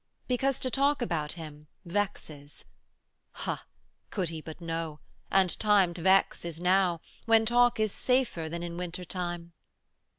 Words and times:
Because 0.27 0.59
to 0.61 0.71
talk 0.71 1.03
about 1.03 1.33
Him, 1.33 1.67
vexes 1.85 2.65
ha, 3.33 3.67
Could 4.09 4.29
He 4.29 4.41
but 4.41 4.59
know! 4.59 4.99
and 5.29 5.59
time 5.59 5.93
to 5.93 6.01
vex 6.01 6.43
is 6.43 6.59
now, 6.59 7.01
When 7.25 7.45
talk 7.45 7.79
is 7.79 7.91
safer 7.91 8.49
than 8.49 8.63
in 8.63 8.77
wintertime. 8.77 9.53